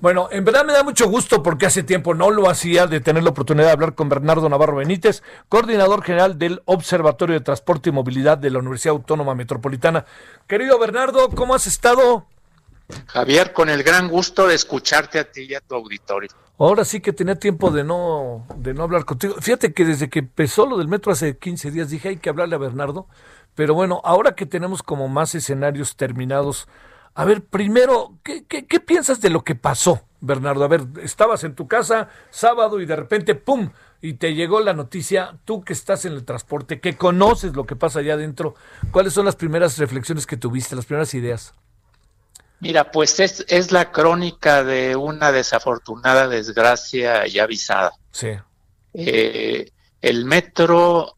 Bueno, 0.00 0.28
en 0.30 0.44
verdad 0.44 0.64
me 0.64 0.72
da 0.72 0.82
mucho 0.82 1.08
gusto 1.08 1.42
porque 1.42 1.66
hace 1.66 1.82
tiempo 1.82 2.14
no 2.14 2.30
lo 2.30 2.50
hacía 2.50 2.86
de 2.86 3.00
tener 3.00 3.22
la 3.22 3.30
oportunidad 3.30 3.66
de 3.66 3.72
hablar 3.72 3.94
con 3.94 4.08
Bernardo 4.08 4.48
Navarro 4.48 4.76
Benítez, 4.76 5.22
coordinador 5.48 6.02
general 6.02 6.38
del 6.38 6.62
Observatorio 6.66 7.34
de 7.34 7.40
Transporte 7.40 7.88
y 7.88 7.92
Movilidad 7.92 8.36
de 8.38 8.50
la 8.50 8.58
Universidad 8.58 8.94
Autónoma 8.94 9.34
Metropolitana. 9.34 10.04
Querido 10.46 10.78
Bernardo, 10.78 11.30
¿cómo 11.30 11.54
has 11.54 11.66
estado? 11.66 12.26
Javier, 13.06 13.52
con 13.52 13.68
el 13.70 13.82
gran 13.82 14.08
gusto 14.08 14.46
de 14.46 14.54
escucharte 14.54 15.18
a 15.18 15.30
ti 15.30 15.46
y 15.48 15.54
a 15.54 15.60
tu 15.60 15.74
auditorio. 15.74 16.28
Ahora 16.58 16.84
sí 16.84 17.00
que 17.00 17.12
tenía 17.12 17.34
tiempo 17.34 17.70
de 17.70 17.82
no, 17.82 18.46
de 18.56 18.74
no 18.74 18.84
hablar 18.84 19.04
contigo. 19.04 19.34
Fíjate 19.40 19.72
que 19.72 19.84
desde 19.84 20.08
que 20.08 20.20
empezó 20.20 20.66
lo 20.66 20.76
del 20.76 20.88
metro 20.88 21.12
hace 21.12 21.36
15 21.36 21.70
días 21.70 21.90
dije 21.90 22.10
hay 22.10 22.16
que 22.18 22.28
hablarle 22.28 22.54
a 22.54 22.58
Bernardo, 22.58 23.08
pero 23.54 23.74
bueno, 23.74 24.00
ahora 24.04 24.34
que 24.34 24.46
tenemos 24.46 24.82
como 24.82 25.08
más 25.08 25.34
escenarios 25.34 25.96
terminados, 25.96 26.68
a 27.14 27.24
ver, 27.24 27.44
primero, 27.44 28.18
¿qué, 28.24 28.44
¿qué, 28.44 28.80
piensas 28.80 29.20
de 29.20 29.30
lo 29.30 29.44
que 29.44 29.54
pasó, 29.54 30.02
Bernardo? 30.20 30.64
A 30.64 30.68
ver, 30.68 30.82
estabas 31.02 31.44
en 31.44 31.54
tu 31.54 31.68
casa 31.68 32.08
sábado 32.30 32.80
y 32.80 32.86
de 32.86 32.96
repente, 32.96 33.36
¡pum! 33.36 33.70
Y 34.00 34.14
te 34.14 34.34
llegó 34.34 34.60
la 34.60 34.74
noticia, 34.74 35.38
tú 35.44 35.62
que 35.62 35.72
estás 35.72 36.04
en 36.04 36.12
el 36.14 36.24
transporte, 36.24 36.80
que 36.80 36.96
conoces 36.96 37.54
lo 37.54 37.66
que 37.66 37.76
pasa 37.76 38.00
allá 38.00 38.14
adentro, 38.14 38.56
¿cuáles 38.90 39.12
son 39.12 39.24
las 39.24 39.36
primeras 39.36 39.78
reflexiones 39.78 40.26
que 40.26 40.36
tuviste, 40.36 40.74
las 40.74 40.86
primeras 40.86 41.14
ideas? 41.14 41.54
Mira, 42.58 42.90
pues 42.90 43.20
es, 43.20 43.44
es 43.48 43.70
la 43.70 43.92
crónica 43.92 44.64
de 44.64 44.96
una 44.96 45.30
desafortunada 45.30 46.28
desgracia 46.28 47.26
ya 47.26 47.44
avisada. 47.44 47.92
Sí. 48.10 48.30
Eh, 48.92 49.70
el 50.00 50.24
metro 50.24 51.13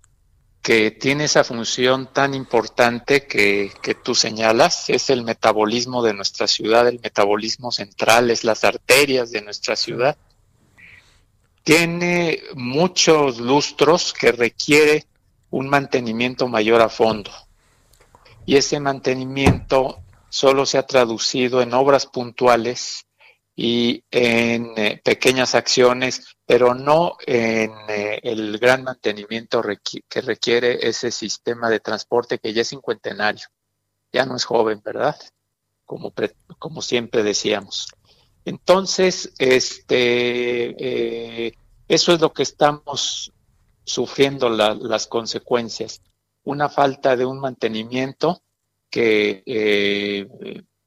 que 0.66 0.90
tiene 0.90 1.26
esa 1.26 1.44
función 1.44 2.12
tan 2.12 2.34
importante 2.34 3.28
que, 3.28 3.70
tú 4.02 4.16
señalas, 4.16 4.90
es 4.90 5.10
el 5.10 5.22
metabolismo 5.22 6.02
de 6.02 6.12
nuestra 6.12 6.48
ciudad, 6.48 6.88
el 6.88 6.98
metabolismo 6.98 7.70
central, 7.70 8.32
es 8.32 8.42
las 8.42 8.64
arterias 8.64 9.30
de 9.30 9.42
nuestra 9.42 9.76
ciudad. 9.76 10.16
Tiene 11.62 12.42
muchos 12.56 13.38
lustros 13.38 14.12
que 14.12 14.32
requiere 14.32 15.04
un 15.50 15.68
mantenimiento 15.68 16.48
mayor 16.48 16.80
a 16.80 16.88
fondo. 16.88 17.30
Y 18.44 18.56
ese 18.56 18.80
mantenimiento 18.80 20.00
solo 20.30 20.66
se 20.66 20.78
ha 20.78 20.82
traducido 20.84 21.62
en 21.62 21.74
obras 21.74 22.06
puntuales 22.06 23.05
y 23.58 24.04
en 24.10 24.74
eh, 24.76 25.00
pequeñas 25.02 25.54
acciones, 25.54 26.36
pero 26.44 26.74
no 26.74 27.16
en 27.26 27.72
eh, 27.88 28.20
el 28.22 28.58
gran 28.58 28.84
mantenimiento 28.84 29.62
que 30.08 30.20
requiere 30.20 30.86
ese 30.86 31.10
sistema 31.10 31.70
de 31.70 31.80
transporte 31.80 32.38
que 32.38 32.52
ya 32.52 32.60
es 32.60 32.68
cincuentenario, 32.68 33.46
ya 34.12 34.26
no 34.26 34.36
es 34.36 34.44
joven, 34.44 34.82
¿verdad? 34.84 35.16
Como, 35.86 36.12
como 36.58 36.82
siempre 36.82 37.22
decíamos. 37.22 37.88
Entonces, 38.44 39.32
este, 39.38 41.46
eh, 41.46 41.54
eso 41.88 42.12
es 42.12 42.20
lo 42.20 42.34
que 42.34 42.42
estamos 42.42 43.32
sufriendo 43.84 44.50
las 44.50 45.06
consecuencias. 45.06 46.02
Una 46.44 46.68
falta 46.68 47.16
de 47.16 47.24
un 47.24 47.40
mantenimiento 47.40 48.42
que 48.90 49.42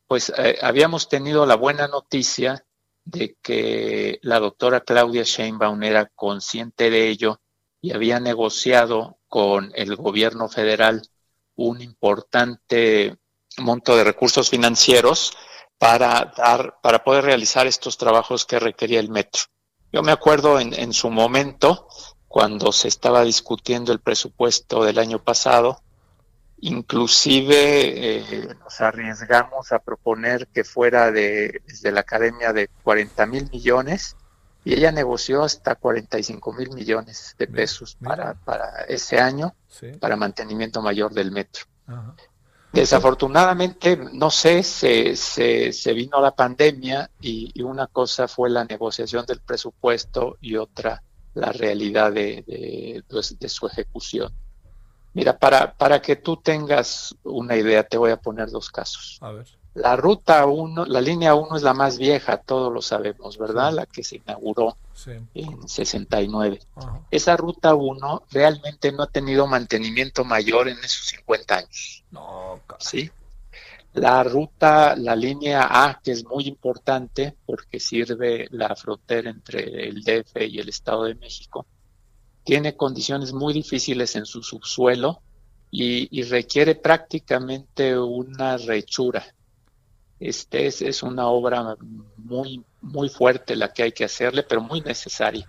pues 0.10 0.34
eh, 0.36 0.58
habíamos 0.64 1.08
tenido 1.08 1.46
la 1.46 1.54
buena 1.54 1.88
noticia 1.88 2.66
de 3.06 3.38
que 3.44 4.18
la 4.24 4.40
doctora 4.40 4.82
Claudia 4.82 5.22
Sheinbaum 5.22 5.84
era 5.84 6.08
consciente 6.08 6.90
de 6.90 7.10
ello 7.10 7.42
y 7.80 7.94
había 7.94 8.20
negociado 8.20 9.20
con 9.28 9.72
el 9.76 9.96
gobierno 9.96 10.50
federal 10.50 11.08
un 11.56 11.82
importante 11.82 13.18
monto 13.60 13.96
de 13.96 14.04
recursos 14.04 14.50
financieros 14.50 15.38
para 15.78 16.34
dar, 16.36 16.80
para 16.82 17.04
poder 17.04 17.26
realizar 17.26 17.68
estos 17.68 18.00
trabajos 18.00 18.48
que 18.48 18.58
requería 18.58 19.00
el 19.00 19.10
metro. 19.10 19.44
Yo 19.92 20.02
me 20.02 20.12
acuerdo 20.12 20.60
en, 20.60 20.74
en 20.74 20.92
su 20.92 21.12
momento, 21.12 21.88
cuando 22.28 22.72
se 22.72 22.88
estaba 22.88 23.24
discutiendo 23.24 23.94
el 23.94 24.00
presupuesto 24.00 24.84
del 24.84 24.98
año 24.98 25.24
pasado, 25.24 25.84
Inclusive 26.62 28.18
eh, 28.18 28.56
nos 28.60 28.82
arriesgamos 28.82 29.72
a 29.72 29.80
proponer 29.80 30.48
que 30.48 30.64
fuera 30.64 31.12
de, 31.12 31.62
desde 31.66 31.92
la 31.92 32.02
academia 32.02 32.52
de 32.52 32.70
40 32.84 33.26
mil 33.28 33.50
millones 33.50 34.18
y 34.66 34.74
ella 34.74 34.92
negoció 34.92 35.44
hasta 35.44 35.76
45 35.76 36.54
mil 36.54 36.72
millones 36.72 37.36
de 37.38 37.48
pesos 37.48 37.98
para, 38.04 38.34
para 38.34 38.82
ese 38.88 39.20
año, 39.20 39.56
para 40.00 40.18
mantenimiento 40.18 40.82
mayor 40.82 41.14
del 41.14 41.32
metro. 41.32 41.64
Desafortunadamente, 42.72 43.98
no 44.14 44.30
sé, 44.30 44.62
se, 44.62 45.16
se, 45.16 45.74
se, 45.74 45.94
vino 45.94 46.22
la 46.22 46.36
pandemia 46.36 47.10
y, 47.20 47.62
una 47.64 47.88
cosa 47.88 48.28
fue 48.28 48.50
la 48.50 48.64
negociación 48.64 49.26
del 49.26 49.40
presupuesto 49.40 50.38
y 50.40 50.56
otra 50.56 51.02
la 51.34 51.52
realidad 51.52 52.12
de, 52.12 52.44
de, 52.46 53.04
pues, 53.10 53.40
de 53.40 53.50
su 53.50 53.66
ejecución. 53.66 54.32
Mira, 55.14 55.38
para, 55.38 55.74
para 55.74 56.02
que 56.02 56.16
tú 56.16 56.38
tengas 56.38 57.16
una 57.24 57.56
idea, 57.56 57.84
te 57.84 57.98
voy 57.98 58.12
a 58.12 58.18
poner 58.18 58.50
dos 58.50 58.70
casos. 58.70 59.18
A 59.22 59.32
ver. 59.32 59.46
La 59.76 59.96
ruta 59.96 60.46
1, 60.46 60.86
la 60.86 61.00
línea 61.00 61.36
1 61.36 61.56
es 61.56 61.64
la 61.64 61.74
más 61.74 61.98
vieja, 61.98 62.38
todos 62.38 62.74
lo 62.74 62.82
sabemos, 62.82 63.38
¿verdad? 63.38 63.72
La 63.72 63.86
que 63.86 64.04
se 64.04 64.18
inauguró 64.18 64.78
en 65.34 65.68
69. 65.68 66.60
Esa 67.12 67.38
ruta 67.38 67.76
1 67.76 68.24
realmente 68.32 68.92
no 68.92 69.04
ha 69.04 69.08
tenido 69.08 69.48
mantenimiento 69.48 70.26
mayor 70.26 70.68
en 70.68 70.78
esos 70.80 71.06
50 71.08 71.56
años. 71.56 72.04
No, 72.12 72.60
¿Sí? 72.80 73.10
La 73.94 74.24
ruta, 74.24 74.96
la 74.96 75.16
línea 75.16 75.68
A, 75.70 76.00
que 76.04 76.12
es 76.12 76.26
muy 76.26 76.48
importante 76.48 77.36
porque 77.46 77.80
sirve 77.80 78.48
la 78.52 78.76
frontera 78.76 79.30
entre 79.30 79.88
el 79.88 80.04
DF 80.04 80.42
y 80.42 80.60
el 80.60 80.70
Estado 80.70 81.06
de 81.06 81.16
México, 81.16 81.66
tiene 82.50 82.76
condiciones 82.76 83.32
muy 83.32 83.54
difíciles 83.54 84.16
en 84.16 84.26
su 84.26 84.42
subsuelo 84.42 85.22
y, 85.70 86.24
requiere 86.24 86.74
prácticamente 86.74 87.96
una 87.96 88.58
rechura. 88.58 89.24
Este 90.20 90.66
es, 90.66 90.82
es, 90.82 91.04
una 91.04 91.28
obra 91.28 91.78
muy, 92.18 92.66
muy 92.82 93.08
fuerte 93.08 93.56
la 93.56 93.72
que 93.72 93.84
hay 93.84 93.92
que 93.92 94.06
hacerle, 94.06 94.42
pero 94.42 94.62
muy 94.62 94.82
necesaria. 94.82 95.46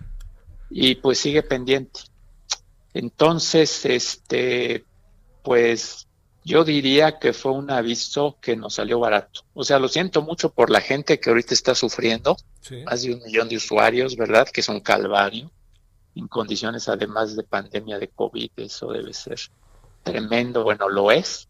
Y 0.69 0.93
pues 0.93 1.17
sigue 1.17 1.41
pendiente. 1.41 2.01
Entonces, 2.93 3.83
este, 3.85 4.85
pues 5.41 6.07
yo 6.45 6.63
diría 6.63 7.17
que 7.17 7.33
fue 7.33 7.51
un 7.53 7.71
aviso 7.71 8.37
que 8.39 8.55
nos 8.55 8.75
salió 8.75 8.99
barato. 8.99 9.41
O 9.55 9.63
sea, 9.63 9.79
lo 9.79 9.87
siento 9.87 10.21
mucho 10.21 10.51
por 10.51 10.69
la 10.69 10.81
gente 10.81 11.19
que 11.19 11.31
ahorita 11.31 11.55
está 11.55 11.73
sufriendo, 11.73 12.37
más 12.85 13.01
de 13.01 13.15
un 13.15 13.23
millón 13.23 13.49
de 13.49 13.55
usuarios, 13.55 14.15
¿verdad? 14.15 14.47
Que 14.47 14.61
es 14.61 14.69
un 14.69 14.81
calvario 14.81 15.49
en 16.15 16.27
condiciones 16.27 16.89
además 16.89 17.35
de 17.35 17.43
pandemia 17.43 17.99
de 17.99 18.09
COVID, 18.09 18.51
eso 18.57 18.91
debe 18.91 19.13
ser 19.13 19.39
tremendo, 20.03 20.63
bueno, 20.63 20.89
lo 20.89 21.11
es, 21.11 21.47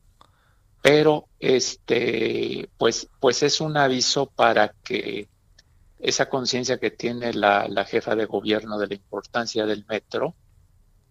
pero 0.82 1.28
este, 1.40 2.70
pues, 2.78 3.08
pues 3.20 3.44
es 3.44 3.62
un 3.62 3.78
aviso 3.78 4.28
para 4.28 4.74
que 4.84 5.30
esa 6.00 6.30
conciencia 6.30 6.80
que 6.80 6.92
tiene 6.92 7.34
la, 7.34 7.86
jefa 7.86 8.16
de 8.16 8.26
gobierno 8.26 8.78
de 8.78 8.88
la 8.88 8.96
importancia 8.96 9.66
del 9.66 9.86
metro, 9.88 10.36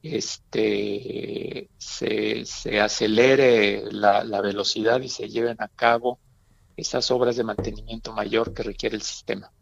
este, 0.03 1.69
se, 1.79 2.81
acelere 2.81 3.93
la 3.93 4.41
velocidad 4.41 5.00
y 5.00 5.08
se 5.08 5.29
lleven 5.29 5.56
a 5.61 5.69
cabo 5.69 6.19
esas 6.76 7.11
obras 7.11 7.37
de 7.37 7.44
mantenimiento 7.44 8.12
mayor 8.12 8.53
que 8.55 8.62
requiere 8.62 8.96
el 8.96 9.03
sistema. 9.03 9.53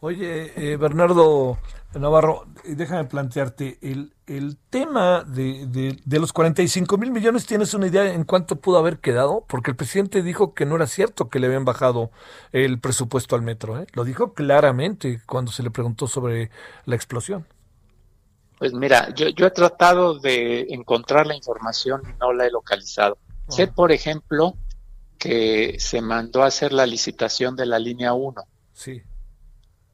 Oye, 0.00 0.52
eh, 0.56 0.76
Bernardo 0.76 1.58
Navarro, 1.94 2.46
déjame 2.64 3.04
plantearte, 3.06 3.78
el, 3.82 4.14
el 4.26 4.56
tema 4.70 5.24
de, 5.24 5.66
de, 6.04 6.18
los 6.20 6.32
45 6.32 6.98
mil 6.98 7.10
millones, 7.10 7.46
¿tienes 7.46 7.74
una 7.74 7.88
idea 7.88 8.12
en 8.12 8.22
cuánto 8.22 8.56
pudo 8.56 8.78
haber 8.78 8.98
quedado? 8.98 9.44
Porque 9.48 9.72
el 9.72 9.76
presidente 9.76 10.22
dijo 10.22 10.54
que 10.54 10.66
no 10.66 10.76
era 10.76 10.86
cierto 10.86 11.28
que 11.28 11.40
le 11.40 11.48
habían 11.48 11.64
bajado 11.64 12.12
el 12.52 12.78
presupuesto 12.78 13.34
al 13.34 13.42
metro, 13.42 13.80
¿eh? 13.80 13.86
lo 13.92 14.04
dijo 14.04 14.34
claramente 14.34 15.20
cuando 15.26 15.50
se 15.50 15.64
le 15.64 15.70
preguntó 15.70 16.06
sobre 16.06 16.50
la 16.84 16.94
explosión. 16.94 17.46
Pues 18.58 18.72
mira, 18.74 19.12
yo, 19.14 19.28
yo 19.28 19.46
he 19.46 19.50
tratado 19.50 20.18
de 20.20 20.66
encontrar 20.70 21.26
la 21.26 21.34
información 21.34 22.02
y 22.04 22.18
no 22.20 22.32
la 22.32 22.46
he 22.46 22.50
localizado. 22.50 23.18
Sé, 23.48 23.66
por 23.66 23.92
ejemplo, 23.92 24.54
que 25.18 25.76
se 25.80 26.02
mandó 26.02 26.42
a 26.42 26.46
hacer 26.46 26.72
la 26.72 26.86
licitación 26.86 27.56
de 27.56 27.66
la 27.66 27.78
línea 27.78 28.12
1. 28.12 28.42
Sí. 28.74 29.02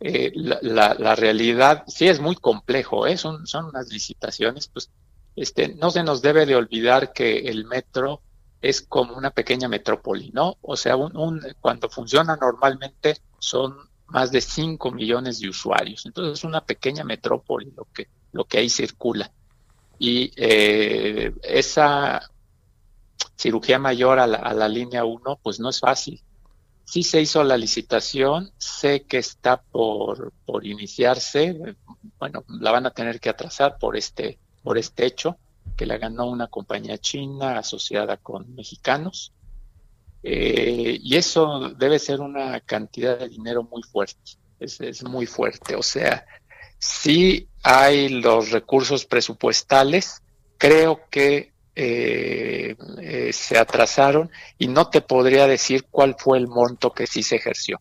Eh, 0.00 0.32
la, 0.34 1.14
realidad 1.14 1.84
sí 1.86 2.08
es 2.08 2.20
muy 2.20 2.36
complejo, 2.36 3.06
¿eh? 3.06 3.16
son, 3.16 3.46
son 3.46 3.66
unas 3.66 3.88
licitaciones, 3.88 4.68
pues 4.68 4.90
este, 5.36 5.74
no 5.74 5.90
se 5.90 6.02
nos 6.02 6.20
debe 6.20 6.46
de 6.46 6.56
olvidar 6.56 7.12
que 7.12 7.38
el 7.38 7.64
metro 7.64 8.20
es 8.60 8.82
como 8.82 9.16
una 9.16 9.30
pequeña 9.30 9.68
metrópoli, 9.68 10.30
¿no? 10.32 10.56
O 10.62 10.76
sea, 10.76 10.96
un, 10.96 11.40
cuando 11.60 11.88
funciona 11.88 12.36
normalmente 12.36 13.18
son 13.38 13.76
más 14.06 14.30
de 14.30 14.40
5 14.40 14.90
millones 14.90 15.40
de 15.40 15.48
usuarios, 15.48 16.06
entonces 16.06 16.38
es 16.38 16.44
una 16.44 16.64
pequeña 16.64 17.04
metrópoli 17.04 17.72
lo 17.76 17.86
que, 17.92 18.08
lo 18.32 18.44
que 18.44 18.58
ahí 18.58 18.68
circula. 18.68 19.32
Y 19.98 20.32
eh, 20.36 21.32
esa 21.42 22.20
cirugía 23.36 23.78
mayor 23.78 24.18
a 24.18 24.26
la, 24.26 24.38
a 24.38 24.52
la 24.54 24.68
línea 24.68 25.04
1, 25.04 25.38
pues 25.42 25.60
no 25.60 25.70
es 25.70 25.80
fácil 25.80 26.22
Sí 26.84 27.02
se 27.02 27.20
hizo 27.20 27.42
la 27.44 27.56
licitación, 27.56 28.52
sé 28.58 29.04
que 29.04 29.18
está 29.18 29.62
por, 29.62 30.32
por 30.44 30.66
iniciarse, 30.66 31.76
bueno, 32.18 32.44
la 32.48 32.70
van 32.70 32.86
a 32.86 32.90
tener 32.90 33.20
que 33.20 33.30
atrasar 33.30 33.78
por 33.78 33.96
este, 33.96 34.38
por 34.62 34.76
este 34.78 35.06
hecho, 35.06 35.38
que 35.76 35.86
la 35.86 35.96
ganó 35.96 36.26
una 36.26 36.48
compañía 36.48 36.98
china 36.98 37.58
asociada 37.58 38.16
con 38.18 38.54
mexicanos. 38.54 39.32
Eh, 40.22 40.98
y 41.02 41.16
eso 41.16 41.70
debe 41.70 41.98
ser 41.98 42.20
una 42.20 42.60
cantidad 42.60 43.18
de 43.18 43.28
dinero 43.28 43.62
muy 43.62 43.82
fuerte, 43.82 44.38
es, 44.60 44.80
es 44.80 45.04
muy 45.04 45.26
fuerte. 45.26 45.76
O 45.76 45.82
sea, 45.82 46.26
si 46.78 47.48
hay 47.62 48.08
los 48.10 48.50
recursos 48.50 49.06
presupuestales, 49.06 50.22
creo 50.58 51.00
que 51.10 51.53
eh, 51.76 52.76
eh, 53.00 53.32
se 53.32 53.58
atrasaron 53.58 54.30
y 54.58 54.68
no 54.68 54.88
te 54.88 55.00
podría 55.00 55.46
decir 55.46 55.86
cuál 55.90 56.16
fue 56.18 56.38
el 56.38 56.46
monto 56.46 56.92
que 56.92 57.06
sí 57.06 57.22
se 57.22 57.36
ejerció. 57.36 57.80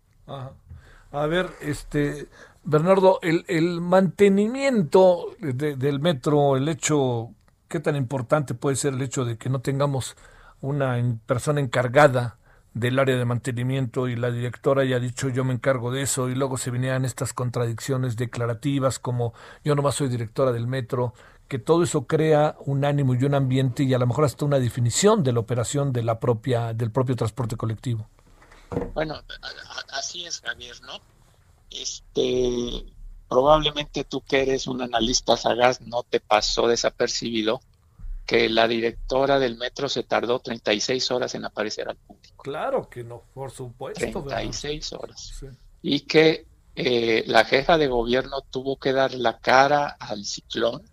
A 1.11 1.27
ver, 1.27 1.49
este 1.61 2.27
Bernardo, 2.63 3.19
el, 3.21 3.45
el 3.47 3.81
mantenimiento 3.81 5.35
del 5.39 5.99
metro, 5.99 6.55
el 6.55 6.69
hecho, 6.69 7.31
qué 7.67 7.79
tan 7.79 7.95
importante 7.95 8.53
puede 8.53 8.77
ser 8.77 8.93
el 8.93 9.01
hecho 9.01 9.25
de 9.25 9.37
que 9.37 9.49
no 9.49 9.59
tengamos 9.59 10.15
una 10.61 10.97
persona 11.25 11.59
encargada 11.59 12.37
del 12.73 12.97
área 12.97 13.17
de 13.17 13.25
mantenimiento 13.25 14.07
y 14.07 14.15
la 14.15 14.31
directora 14.31 14.83
ya 14.83 14.95
ha 14.95 14.99
dicho 14.99 15.29
yo 15.29 15.43
me 15.43 15.53
encargo 15.53 15.91
de 15.91 16.01
eso 16.01 16.29
y 16.29 16.35
luego 16.35 16.57
se 16.57 16.71
venían 16.71 17.05
estas 17.05 17.33
contradicciones 17.33 18.15
declarativas 18.15 18.97
como 18.97 19.33
yo 19.63 19.75
nomás 19.75 19.95
soy 19.95 20.09
directora 20.09 20.51
del 20.51 20.65
metro 20.65 21.13
que 21.47 21.59
todo 21.59 21.83
eso 21.83 22.07
crea 22.07 22.55
un 22.65 22.85
ánimo 22.85 23.13
y 23.13 23.23
un 23.23 23.35
ambiente 23.35 23.83
y 23.83 23.93
a 23.93 23.99
lo 23.99 24.07
mejor 24.07 24.25
hasta 24.25 24.45
una 24.45 24.59
definición 24.59 25.23
de 25.23 25.33
la 25.33 25.39
operación 25.39 25.93
de 25.93 26.03
la 26.03 26.19
propia 26.19 26.73
del 26.73 26.91
propio 26.91 27.15
transporte 27.15 27.55
colectivo. 27.55 28.07
Bueno, 28.93 29.21
así 29.89 30.25
es, 30.25 30.41
Javier, 30.41 30.75
¿no? 30.81 30.99
Este, 31.69 32.85
probablemente 33.27 34.03
tú 34.03 34.21
que 34.21 34.41
eres 34.41 34.67
un 34.67 34.81
analista 34.81 35.37
sagaz 35.37 35.81
no 35.81 36.03
te 36.03 36.19
pasó 36.19 36.67
desapercibido 36.67 37.61
que 38.25 38.49
la 38.49 38.67
directora 38.67 39.37
del 39.37 39.57
metro 39.57 39.89
se 39.89 40.03
tardó 40.03 40.39
36 40.39 41.11
horas 41.11 41.35
en 41.35 41.45
aparecer 41.45 41.89
al 41.89 41.97
público. 41.97 42.43
Claro 42.43 42.89
que 42.89 43.03
no, 43.03 43.23
por 43.33 43.51
supuesto. 43.51 43.99
36 43.99 44.93
horas. 44.93 45.45
Y 45.81 46.01
que 46.01 46.45
eh, 46.75 47.23
la 47.27 47.43
jefa 47.43 47.77
de 47.77 47.87
gobierno 47.87 48.41
tuvo 48.41 48.77
que 48.77 48.93
dar 48.93 49.13
la 49.13 49.39
cara 49.39 49.87
al 49.99 50.25
ciclón 50.25 50.83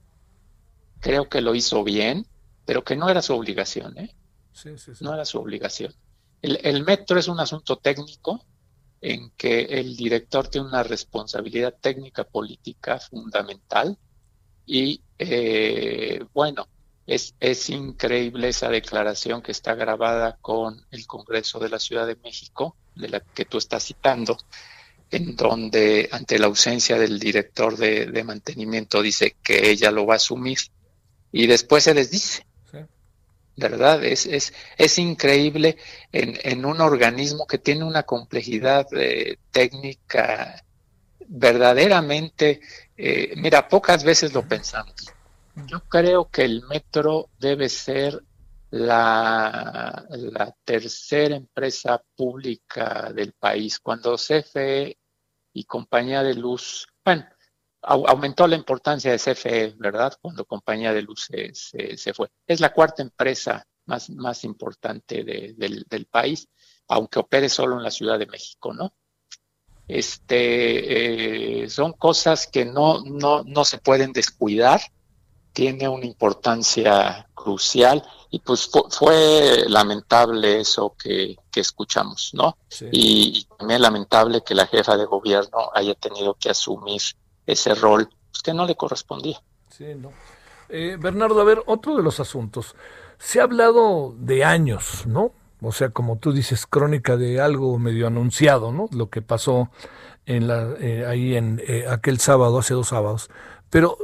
creo 1.00 1.28
que 1.28 1.40
lo 1.40 1.54
hizo 1.54 1.82
bien, 1.82 2.26
pero 2.64 2.84
que 2.84 2.96
no 2.96 3.08
era 3.08 3.22
su 3.22 3.34
obligación, 3.34 3.98
¿eh? 3.98 4.14
Sí, 4.52 4.76
sí, 4.76 4.94
sí. 4.94 5.04
No 5.04 5.14
era 5.14 5.24
su 5.24 5.38
obligación. 5.38 5.94
El, 6.42 6.84
metro 6.84 7.18
es 7.18 7.28
un 7.28 7.38
asunto 7.38 7.76
técnico 7.76 8.44
en 9.00 9.30
que 9.36 9.62
el 9.62 9.96
director 9.96 10.48
tiene 10.48 10.68
una 10.68 10.82
responsabilidad 10.82 11.74
técnica 11.80 12.24
política 12.24 12.98
fundamental 12.98 13.98
y 14.64 15.02
eh, 15.18 16.24
bueno, 16.32 16.66
es, 17.06 17.34
es 17.40 17.68
increíble 17.70 18.48
esa 18.48 18.68
declaración 18.68 19.42
que 19.42 19.52
está 19.52 19.74
grabada 19.74 20.38
con 20.40 20.86
el 20.90 21.06
Congreso 21.06 21.58
de 21.58 21.68
la 21.68 21.78
Ciudad 21.78 22.06
de 22.06 22.16
México, 22.16 22.76
de 22.94 23.08
la 23.08 23.20
que 23.20 23.44
tú 23.44 23.58
estás 23.58 23.84
citando, 23.84 24.38
en 25.10 25.36
donde 25.36 26.08
ante 26.12 26.38
la 26.38 26.46
ausencia 26.46 26.98
del 26.98 27.18
director 27.18 27.76
de, 27.76 28.06
de 28.06 28.24
mantenimiento 28.24 29.02
dice 29.02 29.36
que 29.42 29.70
ella 29.70 29.90
lo 29.90 30.06
va 30.06 30.14
a 30.14 30.16
asumir 30.16 30.58
y 31.32 31.46
después 31.46 31.84
se 31.84 31.94
les 31.94 32.10
dice. 32.10 32.46
¿Verdad? 33.56 34.02
Es, 34.04 34.24
es, 34.24 34.54
es 34.78 34.98
increíble 34.98 35.76
en, 36.12 36.38
en, 36.44 36.64
un 36.64 36.80
organismo 36.80 37.46
que 37.46 37.58
tiene 37.58 37.84
una 37.84 38.04
complejidad 38.04 38.86
eh, 38.94 39.36
técnica 39.50 40.64
verdaderamente, 41.30 42.60
eh, 42.96 43.34
mira, 43.36 43.68
pocas 43.68 44.02
veces 44.02 44.32
lo 44.34 44.46
pensamos. 44.46 44.94
Yo 45.66 45.80
creo 45.88 46.28
que 46.28 46.42
el 46.42 46.62
metro 46.66 47.30
debe 47.38 47.68
ser 47.68 48.20
la, 48.70 50.04
la 50.10 50.54
tercera 50.64 51.36
empresa 51.36 52.02
pública 52.16 53.12
del 53.12 53.32
país. 53.32 53.78
Cuando 53.78 54.16
CFE 54.16 54.96
y 55.52 55.64
Compañía 55.64 56.22
de 56.22 56.34
Luz, 56.34 56.88
bueno, 57.04 57.24
aumentó 57.82 58.46
la 58.46 58.56
importancia 58.56 59.10
de 59.10 59.18
CFE, 59.18 59.74
¿verdad? 59.78 60.16
Cuando 60.20 60.44
Compañía 60.44 60.92
de 60.92 61.02
Luz 61.02 61.28
se, 61.52 62.14
fue. 62.14 62.28
Es 62.46 62.60
la 62.60 62.72
cuarta 62.72 63.02
empresa 63.02 63.66
más, 63.86 64.10
más 64.10 64.44
importante 64.44 65.24
del, 65.24 66.06
país, 66.10 66.48
aunque 66.88 67.18
opere 67.18 67.48
solo 67.48 67.76
en 67.76 67.84
la 67.84 67.90
Ciudad 67.90 68.18
de 68.18 68.26
México, 68.26 68.72
¿no? 68.72 68.92
Este, 69.88 71.64
eh, 71.64 71.68
son 71.68 71.94
cosas 71.94 72.46
que 72.46 72.64
no, 72.64 73.02
no, 73.02 73.42
no 73.42 73.64
se 73.64 73.78
pueden 73.78 74.12
descuidar, 74.12 74.80
tiene 75.52 75.88
una 75.88 76.06
importancia 76.06 77.28
crucial 77.34 78.04
y 78.30 78.38
pues 78.38 78.70
fue, 78.90 79.64
lamentable 79.66 80.60
eso 80.60 80.94
que, 80.96 81.36
escuchamos, 81.52 82.30
¿no? 82.32 82.56
Y, 82.92 83.40
y, 83.40 83.44
también 83.58 83.82
lamentable 83.82 84.42
que 84.42 84.54
la 84.54 84.68
jefa 84.68 84.96
de 84.96 85.04
gobierno 85.04 85.70
haya 85.74 85.94
tenido 85.94 86.34
que 86.34 86.50
asumir 86.50 87.02
ese 87.46 87.74
rol 87.74 88.08
pues, 88.30 88.42
que 88.42 88.54
no 88.54 88.66
le 88.66 88.76
correspondía. 88.76 89.40
Sí, 89.68 89.94
no. 89.96 90.12
Eh, 90.68 90.96
Bernardo, 91.00 91.40
a 91.40 91.44
ver, 91.44 91.62
otro 91.66 91.96
de 91.96 92.02
los 92.02 92.20
asuntos. 92.20 92.76
Se 93.18 93.40
ha 93.40 93.44
hablado 93.44 94.14
de 94.18 94.44
años, 94.44 95.06
¿no? 95.06 95.32
O 95.60 95.72
sea, 95.72 95.90
como 95.90 96.16
tú 96.16 96.32
dices, 96.32 96.66
crónica 96.66 97.16
de 97.16 97.40
algo 97.40 97.78
medio 97.78 98.06
anunciado, 98.06 98.72
¿no? 98.72 98.88
Lo 98.92 99.10
que 99.10 99.20
pasó 99.20 99.70
en 100.26 100.46
la, 100.48 100.74
eh, 100.80 101.04
ahí 101.06 101.36
en 101.36 101.60
eh, 101.66 101.86
aquel 101.88 102.18
sábado, 102.18 102.58
hace 102.58 102.74
dos 102.74 102.88
sábados. 102.88 103.30
Pero 103.68 103.98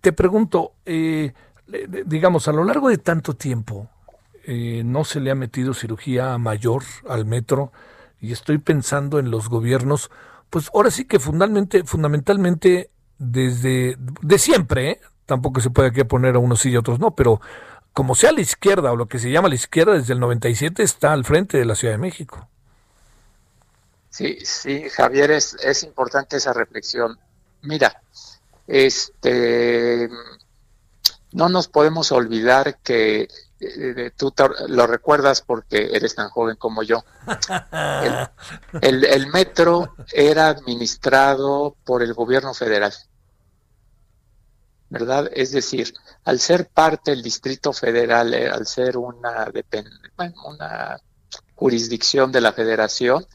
te 0.00 0.12
pregunto, 0.12 0.74
digamos, 1.66 2.46
a 2.46 2.52
lo 2.52 2.62
largo 2.62 2.90
de 2.90 2.98
tanto 2.98 3.34
tiempo, 3.34 3.88
no 4.46 5.04
se 5.04 5.18
le 5.18 5.32
ha 5.32 5.34
metido 5.34 5.74
cirugía 5.74 6.38
mayor 6.38 6.84
al 7.08 7.24
metro 7.24 7.72
y 8.20 8.32
estoy 8.32 8.58
pensando 8.58 9.18
en 9.18 9.32
los 9.32 9.48
gobiernos 9.48 10.10
pues 10.50 10.70
ahora 10.74 10.90
sí 10.90 11.04
que 11.04 11.18
fundamentalmente, 11.18 11.84
fundamentalmente 11.84 12.90
desde 13.18 13.96
de 13.98 14.38
siempre, 14.38 14.90
¿eh? 14.90 15.00
tampoco 15.26 15.60
se 15.60 15.70
puede 15.70 15.88
aquí 15.88 16.02
poner 16.04 16.34
a 16.34 16.38
unos 16.38 16.60
sí 16.60 16.70
y 16.70 16.76
a 16.76 16.80
otros 16.80 16.98
no, 16.98 17.14
pero 17.14 17.40
como 17.92 18.14
sea 18.14 18.32
la 18.32 18.40
izquierda 18.40 18.92
o 18.92 18.96
lo 18.96 19.06
que 19.06 19.18
se 19.18 19.30
llama 19.30 19.48
la 19.48 19.54
izquierda 19.54 19.94
desde 19.94 20.12
el 20.12 20.20
97 20.20 20.82
está 20.82 21.12
al 21.12 21.24
frente 21.24 21.58
de 21.58 21.64
la 21.64 21.74
Ciudad 21.74 21.94
de 21.94 21.98
México. 21.98 22.48
Sí, 24.10 24.38
sí, 24.42 24.88
Javier, 24.90 25.30
es, 25.30 25.54
es 25.62 25.84
importante 25.84 26.36
esa 26.36 26.52
reflexión. 26.52 27.18
Mira, 27.62 28.02
este, 28.66 30.08
no 31.32 31.48
nos 31.48 31.68
podemos 31.68 32.10
olvidar 32.12 32.78
que 32.82 33.28
eh, 33.60 34.10
tú 34.16 34.32
lo 34.68 34.86
recuerdas 34.86 35.42
porque 35.42 35.90
eres 35.92 36.14
tan 36.14 36.30
joven 36.30 36.56
como 36.56 36.82
yo. 36.82 37.04
El, 38.80 39.26
metro 39.28 39.94
era 40.12 40.48
administrado 40.48 41.76
por 41.84 42.02
el 42.02 42.14
gobierno 42.14 42.54
federal, 42.54 42.92
¿verdad? 44.88 45.30
Es 45.32 45.52
decir, 45.52 45.92
al 46.24 46.40
ser 46.40 46.68
parte 46.68 47.10
del 47.10 47.22
Distrito 47.22 47.72
Federal, 47.72 48.32
eh, 48.34 48.48
al 48.48 48.66
ser 48.66 48.96
una, 48.96 49.50
una 50.44 51.00
jurisdicción 51.54 52.32
de 52.32 52.40
la 52.40 52.52
federación, 52.52 53.26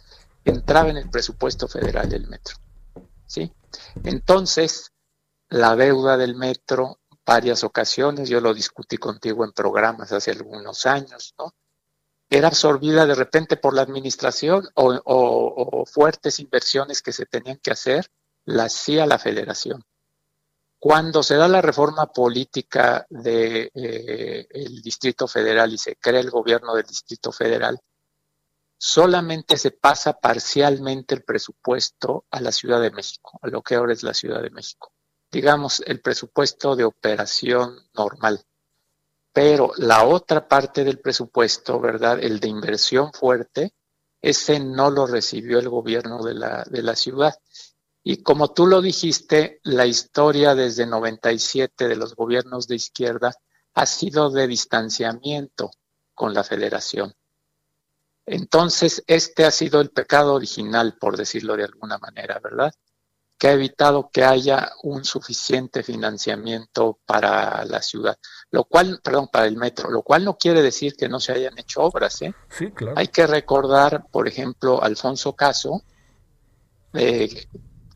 entraba 0.43 0.89
en 0.89 0.97
el 0.97 1.09
presupuesto 1.09 1.67
federal 1.67 2.11
el 2.13 2.27
metro. 2.27 2.55
¿sí? 3.27 3.51
Entonces, 4.03 4.91
la 5.49 5.75
deuda 5.75 6.17
del 6.17 6.35
metro 6.35 6.99
varias 7.25 7.63
ocasiones, 7.63 8.29
yo 8.29 8.39
lo 8.39 8.53
discutí 8.53 8.97
contigo 8.97 9.43
en 9.43 9.51
programas 9.51 10.11
hace 10.11 10.31
algunos 10.31 10.85
años, 10.85 11.33
¿no? 11.39 11.55
Era 12.29 12.47
absorbida 12.47 13.05
de 13.05 13.15
repente 13.15 13.57
por 13.57 13.73
la 13.73 13.83
administración 13.83 14.67
o, 14.75 15.85
fuertes 15.85 16.39
inversiones 16.39 17.01
que 17.01 17.11
se 17.11 17.25
tenían 17.25 17.57
que 17.57 17.71
hacer, 17.71 18.07
las 18.45 18.75
hacía 18.75 19.05
la 19.05 19.19
federación. 19.19 19.83
Cuando 20.79 21.23
se 21.23 21.35
da 21.35 21.47
la 21.47 21.61
reforma 21.61 22.11
política 22.11 23.05
del 23.09 23.71
de, 23.73 24.47
eh, 24.49 24.69
Distrito 24.83 25.27
Federal 25.27 25.73
y 25.73 25.77
se 25.77 25.95
crea 25.95 26.19
el 26.19 26.29
gobierno 26.29 26.75
del 26.75 26.85
Distrito 26.85 27.31
Federal, 27.31 27.79
solamente 28.77 29.57
se 29.57 29.71
pasa 29.71 30.13
parcialmente 30.13 31.15
el 31.15 31.23
presupuesto 31.23 32.25
a 32.29 32.41
la 32.41 32.51
Ciudad 32.51 32.81
de 32.81 32.91
México, 32.91 33.39
a 33.41 33.47
lo 33.47 33.61
que 33.61 33.75
ahora 33.75 33.93
es 33.93 34.03
la 34.03 34.13
Ciudad 34.13 34.41
de 34.41 34.49
México. 34.49 34.94
Digamos, 35.35 35.83
el 35.85 35.99
presupuesto 35.99 36.77
de 36.77 36.85
operación 36.85 37.77
normal. 37.93 38.41
Pero 39.33 39.73
la 39.75 40.05
otra 40.05 40.47
parte 40.47 40.85
del 40.85 41.01
presupuesto, 41.01 41.77
¿verdad? 41.77 42.23
El 42.23 42.39
de 42.39 42.47
inversión 42.47 43.11
fuerte, 43.11 43.73
ese 44.21 44.61
no 44.61 44.89
lo 44.89 45.05
recibió 45.05 45.59
el 45.59 45.67
gobierno 45.67 46.23
de 46.23 46.35
la, 46.35 46.63
de 46.63 46.81
la 46.81 46.95
ciudad. 46.95 47.37
Y 48.01 48.23
como 48.23 48.53
tú 48.53 48.65
lo 48.65 48.81
dijiste, 48.81 49.59
la 49.63 49.85
historia 49.85 50.55
desde 50.55 50.87
97 50.87 51.89
de 51.89 51.97
los 51.97 52.15
gobiernos 52.15 52.69
de 52.69 52.77
izquierda 52.77 53.33
ha 53.73 53.85
sido 53.85 54.29
de 54.29 54.47
distanciamiento 54.47 55.69
con 56.13 56.33
la 56.33 56.45
federación. 56.45 57.13
Entonces, 58.25 59.03
este 59.05 59.43
ha 59.43 59.51
sido 59.51 59.81
el 59.81 59.89
pecado 59.89 60.33
original, 60.33 60.97
por 60.97 61.17
decirlo 61.17 61.57
de 61.57 61.65
alguna 61.65 61.97
manera, 61.97 62.39
¿verdad? 62.41 62.73
Que 63.37 63.49
ha 63.49 63.51
evitado 63.51 64.09
que 64.11 64.23
haya 64.23 64.71
un 64.83 65.03
suficiente 65.03 65.83
financiamiento 65.83 66.99
para 67.05 67.65
la 67.65 67.81
ciudad, 67.81 68.17
lo 68.51 68.63
cual, 68.63 69.01
perdón, 69.03 69.27
para 69.27 69.45
el 69.45 69.57
metro, 69.57 69.89
lo 69.89 70.03
cual 70.03 70.23
no 70.23 70.37
quiere 70.37 70.61
decir 70.61 70.95
que 70.95 71.09
no 71.09 71.19
se 71.19 71.33
hayan 71.33 71.57
hecho 71.57 71.81
obras, 71.81 72.21
¿eh? 72.21 72.33
Sí, 72.49 72.71
claro. 72.71 72.97
Hay 72.97 73.09
que 73.09 73.27
recordar, 73.27 74.05
por 74.09 74.27
ejemplo, 74.27 74.81
Alfonso 74.81 75.33
Caso, 75.33 75.83
eh, 76.93 77.47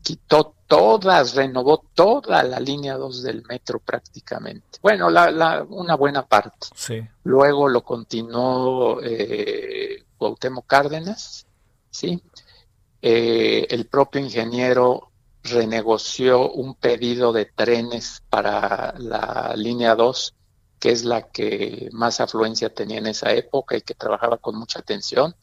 quitó 0.02 0.54
todas, 0.66 1.34
renovó 1.34 1.84
toda 1.94 2.42
la 2.42 2.60
línea 2.60 2.96
2 2.96 3.22
del 3.22 3.42
metro 3.48 3.80
prácticamente. 3.80 4.78
Bueno, 4.82 5.10
la, 5.10 5.66
una 5.68 5.96
buena 5.96 6.26
parte. 6.26 6.68
Sí. 6.74 7.00
Luego 7.24 7.68
lo 7.68 7.82
continuó 7.82 9.00
eh, 9.02 10.04
Cuauhtémoc 10.16 10.66
Cárdenas, 10.66 11.46
¿sí? 11.90 12.22
Eh, 13.02 13.66
el 13.70 13.86
propio 13.86 14.20
ingeniero 14.20 15.09
renegoció 15.42 16.50
un 16.50 16.74
pedido 16.74 17.32
de 17.32 17.46
trenes 17.46 18.22
para 18.28 18.94
la 18.98 19.54
línea 19.56 19.94
2, 19.94 20.34
que 20.78 20.90
es 20.90 21.04
la 21.04 21.22
que 21.30 21.88
más 21.92 22.20
afluencia 22.20 22.72
tenía 22.72 22.98
en 22.98 23.06
esa 23.06 23.32
época 23.32 23.76
y 23.76 23.82
que 23.82 23.94
trabajaba 23.94 24.38
con 24.38 24.56
mucha 24.56 24.80
atención. 24.80 25.34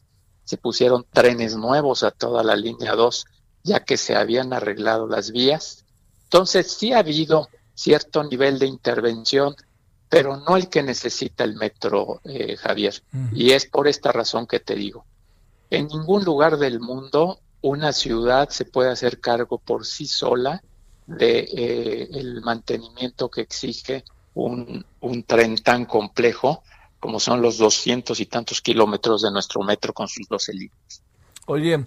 Se 0.44 0.56
pusieron 0.56 1.06
trenes 1.12 1.56
nuevos 1.56 2.02
a 2.02 2.10
toda 2.10 2.42
la 2.42 2.56
línea 2.56 2.94
2 2.94 3.24
ya 3.62 3.84
que 3.84 3.96
se 3.96 4.16
habían 4.16 4.52
arreglado 4.52 5.06
las 5.06 5.30
vías. 5.30 5.84
Entonces 6.24 6.72
sí 6.72 6.92
ha 6.92 6.98
habido 6.98 7.48
cierto 7.74 8.24
nivel 8.24 8.58
de 8.58 8.66
intervención, 8.66 9.54
pero 10.08 10.36
no 10.36 10.56
el 10.56 10.68
que 10.68 10.82
necesita 10.82 11.44
el 11.44 11.54
metro, 11.54 12.20
eh, 12.24 12.56
Javier. 12.56 13.02
Y 13.32 13.52
es 13.52 13.66
por 13.66 13.88
esta 13.88 14.10
razón 14.10 14.46
que 14.46 14.60
te 14.60 14.74
digo. 14.74 15.04
En 15.70 15.86
ningún 15.86 16.24
lugar 16.24 16.56
del 16.58 16.80
mundo 16.80 17.40
una 17.60 17.92
ciudad 17.92 18.48
se 18.50 18.64
puede 18.64 18.90
hacer 18.90 19.20
cargo 19.20 19.58
por 19.58 19.84
sí 19.86 20.06
sola 20.06 20.62
de 21.06 21.40
eh, 21.40 22.08
el 22.12 22.40
mantenimiento 22.42 23.30
que 23.30 23.40
exige 23.40 24.04
un, 24.34 24.84
un 25.00 25.22
tren 25.24 25.56
tan 25.56 25.86
complejo 25.86 26.62
como 27.00 27.20
son 27.20 27.40
los 27.40 27.58
doscientos 27.58 28.20
y 28.20 28.26
tantos 28.26 28.60
kilómetros 28.60 29.22
de 29.22 29.30
nuestro 29.30 29.62
metro 29.62 29.92
con 29.92 30.08
sus 30.08 30.28
12 30.28 30.52
líneas. 30.52 31.02
Oye, 31.46 31.86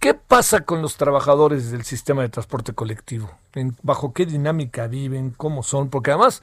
¿Qué 0.00 0.14
pasa 0.14 0.60
con 0.62 0.80
los 0.80 0.96
trabajadores 0.96 1.70
del 1.70 1.84
sistema 1.84 2.22
de 2.22 2.30
transporte 2.30 2.72
colectivo? 2.72 3.30
¿Bajo 3.82 4.14
qué 4.14 4.24
dinámica 4.24 4.86
viven? 4.86 5.32
¿Cómo 5.36 5.62
son? 5.62 5.90
Porque 5.90 6.10
además, 6.10 6.42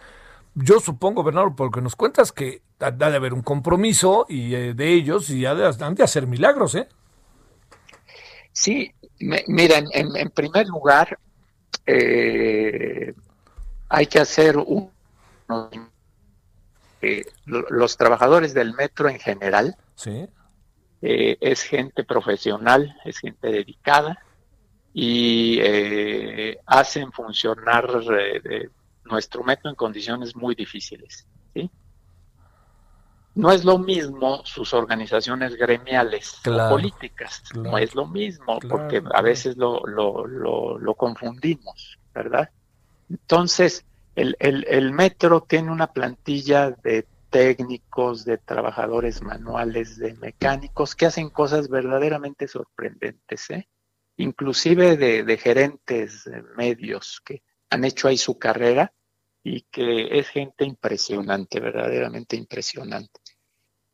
yo 0.54 0.80
supongo, 0.80 1.24
Bernardo, 1.24 1.56
por 1.56 1.66
lo 1.66 1.72
que 1.72 1.82
nos 1.82 1.96
cuentas, 1.96 2.32
que 2.32 2.62
ha 2.80 2.92
de 2.92 3.16
haber 3.16 3.34
un 3.34 3.42
compromiso 3.42 4.28
y 4.30 4.54
eh, 4.54 4.76
de 4.76 4.94
ellos 4.94 5.32
y 5.32 5.48
han 5.48 5.96
de, 5.96 6.04
hacer 6.04 6.28
milagros, 6.28 6.76
¿eh? 6.76 6.88
Sí, 8.58 8.92
miren, 9.20 9.86
en, 9.94 10.32
primer 10.32 10.66
lugar, 10.66 11.20
eh, 11.86 13.14
hay 13.88 14.08
que 14.08 14.20
hacer 14.20 14.58
un... 14.58 14.90
Eh, 17.04 17.24
los 17.46 17.98
trabajadores 17.98 18.56
del 18.56 18.74
metro 18.74 19.10
en 19.10 19.20
general, 19.20 19.76
¿Sí? 19.94 20.28
Eh, 21.04 21.38
es 21.40 21.62
gente 21.62 22.04
profesional, 22.04 22.98
es 23.06 23.20
gente 23.20 23.52
dedicada 23.52 24.18
y 24.92 25.60
eh, 25.62 26.58
hacen 26.66 27.12
funcionar 27.12 27.88
nuestro 29.04 29.44
metro 29.44 29.70
en 29.70 29.76
condiciones 29.76 30.36
muy 30.36 30.56
difíciles. 30.56 31.28
No 33.38 33.52
es 33.52 33.64
lo 33.64 33.78
mismo 33.78 34.42
sus 34.46 34.74
organizaciones 34.74 35.56
gremiales 35.56 36.40
políticas, 36.44 37.44
no 37.56 37.78
es 37.78 37.96
lo 37.96 38.08
mismo, 38.08 38.60
porque 38.60 39.02
a 39.14 39.22
veces 39.22 39.58
lo, 39.58 39.86
lo, 39.86 40.26
lo, 40.26 40.94
confundimos, 40.96 42.00
¿verdad? 42.14 42.50
Entonces, 43.10 43.86
el, 44.16 44.36
el, 44.40 44.66
el 44.68 44.92
metro 44.92 45.42
tiene 45.42 45.72
una 45.72 45.88
plantilla 45.88 46.72
de 46.72 47.06
técnicos, 47.30 48.26
de 48.26 48.38
trabajadores 48.38 49.22
manuales, 49.22 49.98
de 49.98 50.14
mecánicos 50.16 50.96
que 50.96 51.06
hacen 51.06 51.30
cosas 51.30 51.70
verdaderamente 51.70 52.48
sorprendentes, 52.48 53.50
¿eh? 53.50 53.68
inclusive 54.18 54.98
de, 54.98 55.38
gerentes 55.38 56.30
medios 56.56 57.22
que 57.24 57.44
han 57.70 57.86
hecho 57.86 58.08
ahí 58.08 58.18
su 58.18 58.38
carrera 58.38 58.94
y 59.44 59.62
que 59.62 60.18
es 60.18 60.30
gente 60.30 60.66
impresionante, 60.66 61.60
verdaderamente 61.60 62.36
impresionante. 62.36 63.22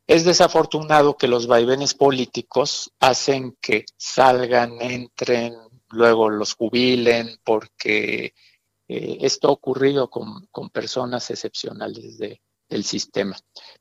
Es 0.06 0.26
desafortunado 0.26 1.16
que 1.16 1.28
los 1.28 1.48
vaivenes 1.48 1.94
políticos 1.94 2.92
hacen 3.00 3.58
que 3.62 3.86
salgan, 3.98 4.82
entren, 4.82 5.56
luego 5.90 6.30
los 6.30 6.56
jubilen, 6.56 7.40
porque 7.44 8.34
eh, 8.88 9.18
esto 9.22 9.48
ha 9.48 9.52
ocurrido 9.52 10.10
con, 10.10 10.48
con 10.52 10.70
personas 10.70 11.30
excepcionales 11.30 12.18
de, 12.18 12.42
el 12.70 12.84
sistema. 12.84 13.38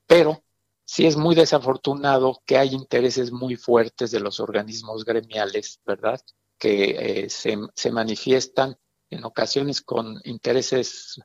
Pero 0.06 0.44
sí 0.84 1.06
es 1.06 1.16
muy 1.16 1.34
desafortunado 1.34 2.40
que 2.44 2.58
hay 2.58 2.74
intereses 2.74 3.32
muy 3.32 3.56
fuertes 3.56 4.10
de 4.10 4.20
los 4.20 4.40
organismos 4.40 5.04
gremiales, 5.04 5.80
¿verdad? 5.84 6.20
Que 6.58 7.24
eh, 7.24 7.30
se, 7.30 7.90
manifiestan 7.90 8.76
en 9.10 9.24
ocasiones 9.24 9.80
con 9.82 10.20
intereses 10.24 11.20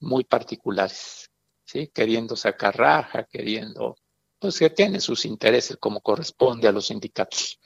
muy 0.00 0.24
particulares, 0.24 1.30
¿sí? 1.64 1.88
Queriendo 1.88 2.36
sacar 2.36 2.76
raja, 2.76 3.24
queriendo, 3.24 3.96
pues 4.40 4.58
que 4.58 4.70
tienen 4.70 5.00
sus 5.00 5.24
intereses 5.26 5.76
como 5.76 6.00
corresponde 6.00 6.66
a 6.66 6.72
los 6.72 6.86
sindicatos. 6.86 7.60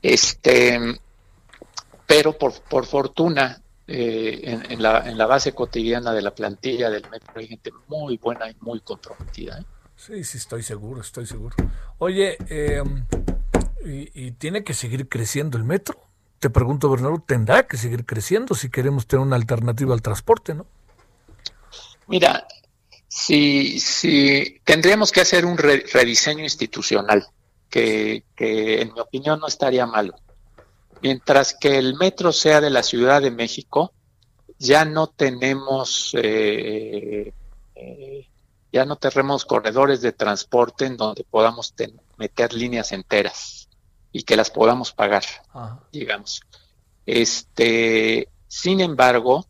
Este, 0.00 0.78
pero 2.06 2.38
por, 2.38 2.62
por 2.62 2.86
fortuna, 2.86 3.60
eh, 3.86 4.40
en, 4.68 4.82
la, 4.82 5.08
en, 5.08 5.18
la, 5.18 5.26
base 5.26 5.52
cotidiana 5.54 6.12
de 6.12 6.22
la 6.22 6.34
plantilla 6.34 6.90
del 6.90 7.08
metro 7.10 7.32
hay 7.36 7.48
gente 7.48 7.72
muy 7.88 8.18
buena 8.18 8.48
y 8.50 8.56
muy 8.60 8.80
comprometida. 8.80 9.58
¿eh? 9.58 9.64
Sí, 9.96 10.22
sí, 10.24 10.38
estoy 10.38 10.62
seguro, 10.62 11.00
estoy 11.00 11.26
seguro. 11.26 11.56
Oye, 11.98 12.36
em, 12.48 13.04
y, 13.84 14.30
tiene 14.32 14.62
que 14.62 14.74
seguir 14.74 15.08
creciendo 15.08 15.58
el 15.58 15.64
metro? 15.64 15.98
Te 16.38 16.50
pregunto, 16.50 16.88
Bernardo, 16.88 17.24
¿tendrá 17.26 17.66
que 17.66 17.76
seguir 17.76 18.06
creciendo 18.06 18.54
si 18.54 18.70
queremos 18.70 19.06
tener 19.06 19.26
una 19.26 19.36
alternativa 19.36 19.92
al 19.92 20.02
transporte, 20.02 20.54
no? 20.54 20.66
Mira, 22.06 22.46
si, 23.08 23.80
si 23.80 24.60
tendríamos 24.64 25.10
que 25.10 25.22
hacer 25.22 25.44
un 25.44 25.58
rediseño 25.58 26.44
institucional, 26.44 27.26
que, 27.68 28.24
que 28.36 28.82
en 28.82 28.92
mi 28.92 29.00
opinión 29.00 29.40
no 29.40 29.46
estaría 29.46 29.86
malo. 29.86 30.14
Mientras 31.02 31.54
que 31.54 31.78
el 31.78 31.94
metro 31.94 32.32
sea 32.32 32.60
de 32.60 32.70
la 32.70 32.82
Ciudad 32.82 33.22
de 33.22 33.30
México, 33.30 33.92
ya 34.58 34.84
no 34.84 35.06
tenemos 35.06 36.14
eh, 36.18 37.32
eh, 37.74 38.28
ya 38.72 38.84
no 38.84 38.96
tenemos 38.96 39.44
corredores 39.44 40.02
de 40.02 40.12
transporte 40.12 40.86
en 40.86 40.96
donde 40.96 41.24
podamos 41.24 41.74
meter 42.16 42.52
líneas 42.52 42.92
enteras 42.92 43.68
y 44.12 44.24
que 44.24 44.36
las 44.36 44.50
podamos 44.50 44.92
pagar, 44.92 45.24
digamos. 45.92 46.42
Este, 47.06 48.28
sin 48.46 48.80
embargo, 48.80 49.46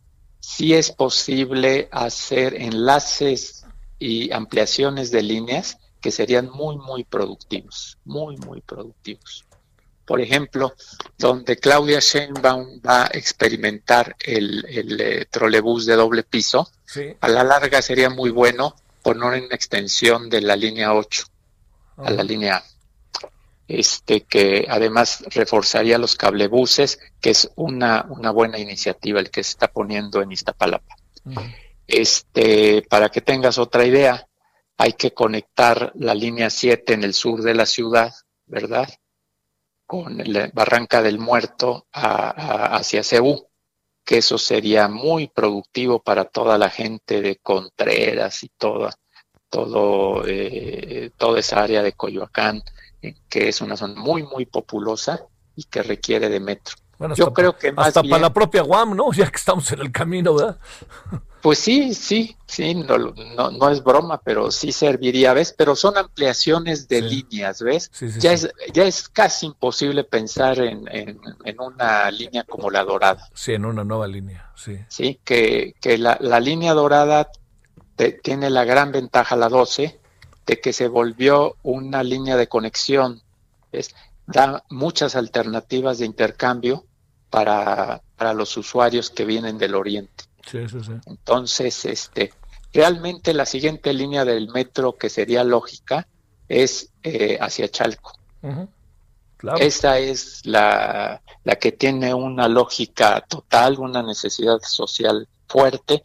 sí 0.49 0.73
es 0.73 0.91
posible 0.91 1.89
hacer 1.91 2.55
enlaces 2.55 3.67
y 3.99 4.31
ampliaciones 4.31 5.11
de 5.11 5.21
líneas 5.21 5.77
que 6.01 6.11
serían 6.11 6.49
muy, 6.49 6.75
muy 6.75 7.03
productivos, 7.03 7.99
muy, 8.03 8.35
muy 8.37 8.59
productivos. 8.61 9.45
Por 10.05 10.21
ejemplo, 10.21 10.73
donde 11.19 11.57
Claudia 11.57 11.99
Sheinbaum 11.99 12.81
va 12.81 13.03
a 13.03 13.09
experimentar 13.13 14.15
el, 14.25 14.65
el 14.67 14.99
eh, 14.99 15.25
trolebús 15.29 15.85
de 15.85 15.95
doble 15.95 16.23
piso, 16.23 16.67
a 17.21 17.27
la 17.27 17.43
larga 17.43 17.83
sería 17.83 18.09
muy 18.09 18.31
bueno 18.31 18.75
poner 19.03 19.43
una 19.43 19.55
extensión 19.55 20.31
de 20.31 20.41
la 20.41 20.55
línea 20.55 20.95
8 20.95 21.25
a 21.97 22.09
la 22.09 22.23
línea 22.23 22.55
A. 22.55 22.63
Este, 23.71 24.21
que 24.21 24.65
además 24.67 25.23
reforzaría 25.29 25.99
los 25.99 26.15
cablebuses, 26.15 26.99
que 27.21 27.29
es 27.29 27.51
una, 27.55 28.07
una 28.09 28.31
buena 28.31 28.57
iniciativa 28.57 29.19
el 29.19 29.29
que 29.29 29.43
se 29.43 29.51
está 29.51 29.67
poniendo 29.67 30.21
en 30.21 30.31
Iztapalapa. 30.31 30.95
Este, 31.85 32.81
para 32.89 33.09
que 33.09 33.21
tengas 33.21 33.59
otra 33.59 33.85
idea, 33.85 34.27
hay 34.75 34.93
que 34.93 35.13
conectar 35.13 35.91
la 35.95 36.15
línea 36.15 36.49
7 36.49 36.93
en 36.93 37.03
el 37.03 37.13
sur 37.13 37.43
de 37.43 37.53
la 37.53 37.67
ciudad 37.67 38.11
¿verdad? 38.49 38.89
Con 39.85 40.17
la 40.33 40.49
Barranca 40.53 41.01
del 41.01 41.19
Muerto 41.19 41.87
hacia 41.93 43.03
Cebú, 43.03 43.47
que 44.03 44.17
eso 44.17 44.37
sería 44.37 44.87
muy 44.87 45.27
productivo 45.27 46.01
para 46.01 46.25
toda 46.25 46.57
la 46.57 46.69
gente 46.69 47.21
de 47.21 47.37
Contreras 47.37 48.43
y 48.43 48.49
toda, 48.49 48.93
todo, 49.49 50.23
eh, 50.27 51.11
toda 51.17 51.39
esa 51.39 51.63
área 51.63 51.83
de 51.83 51.93
Coyoacán, 51.93 52.61
que 53.29 53.49
es 53.49 53.61
una 53.61 53.77
zona 53.77 53.99
muy, 53.99 54.23
muy 54.23 54.45
populosa 54.45 55.21
y 55.55 55.63
que 55.63 55.83
requiere 55.83 56.29
de 56.29 56.39
metro. 56.39 56.75
Bueno, 56.97 57.15
Yo 57.15 57.33
creo 57.33 57.57
que 57.57 57.71
más 57.71 57.87
hasta 57.87 58.03
para 58.03 58.23
la 58.23 58.33
propia 58.33 58.61
Guam, 58.61 58.95
¿no? 58.95 59.11
Ya 59.13 59.29
que 59.29 59.37
estamos 59.37 59.71
en 59.71 59.79
el 59.79 59.91
camino, 59.91 60.35
¿verdad? 60.35 60.59
Pues 61.41 61.59
sí, 61.59 61.93
sí, 61.93 62.35
sí, 62.45 62.75
no, 62.75 62.97
no, 62.97 63.51
no 63.51 63.69
es 63.69 63.81
broma, 63.81 64.19
pero 64.21 64.51
sí 64.51 64.73
serviría, 64.73 65.33
¿ves? 65.33 65.55
Pero 65.57 65.73
son 65.73 65.97
ampliaciones 65.97 66.89
de 66.89 67.01
líneas, 67.01 67.61
¿ves? 67.61 67.89
ya, 68.19 68.33
Es, 68.33 68.49
ya 68.73 68.83
es 68.83 69.07
casi 69.07 69.45
imposible 69.45 70.03
pensar 70.03 70.59
en, 70.59 70.85
en, 70.91 71.17
una 71.61 72.11
línea 72.11 72.43
como 72.43 72.69
la 72.69 72.83
dorada. 72.83 73.29
Sí, 73.33 73.53
en 73.53 73.63
una 73.63 73.85
nueva 73.85 74.05
línea, 74.07 74.51
sí. 74.55 74.79
Sí, 74.89 75.21
que, 75.23 75.75
que 75.79 75.97
la, 75.97 76.17
la 76.19 76.41
línea 76.41 76.73
dorada 76.73 77.31
tiene 78.21 78.49
la 78.49 78.65
gran 78.65 78.91
ventaja, 78.91 79.35
la 79.35 79.47
12, 79.49 79.99
de 80.49 80.59
que 80.59 80.73
se 80.73 80.87
volvió 80.87 81.57
una 81.61 82.01
línea 82.01 82.35
de 82.35 82.47
conexión, 82.47 83.21
¿ves? 83.71 83.93
Da 84.25 84.63
muchas 84.69 85.15
alternativas 85.15 85.99
de 85.99 86.07
intercambio 86.07 86.85
para, 87.29 88.01
para 88.15 88.33
los 88.33 88.57
usuarios 88.57 89.11
que 89.11 89.25
vienen 89.25 89.59
del 89.59 89.75
oriente. 89.75 90.23
Entonces, 91.05 91.85
este, 91.85 92.33
realmente 92.73 93.35
la 93.35 93.45
siguiente 93.45 93.93
línea 93.93 94.25
del 94.25 94.49
metro 94.49 94.97
que 94.97 95.11
sería 95.11 95.43
lógica 95.43 96.07
es 96.47 96.89
eh, 97.03 97.37
hacia 97.39 97.69
Chalco. 97.69 98.13
Esa 99.59 99.99
es 99.99 100.43
la, 100.47 101.21
la 101.43 101.55
que 101.57 101.73
tiene 101.73 102.11
una 102.15 102.47
lógica 102.47 103.23
total, 103.29 103.77
una 103.77 104.01
necesidad 104.01 104.57
social 104.63 105.27
fuerte, 105.47 106.01